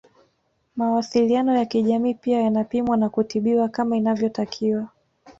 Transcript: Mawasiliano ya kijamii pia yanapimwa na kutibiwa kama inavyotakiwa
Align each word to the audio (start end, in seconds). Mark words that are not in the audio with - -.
Mawasiliano 0.75 1.57
ya 1.57 1.65
kijamii 1.65 2.13
pia 2.13 2.41
yanapimwa 2.41 2.97
na 2.97 3.09
kutibiwa 3.09 3.69
kama 3.69 3.97
inavyotakiwa 3.97 4.87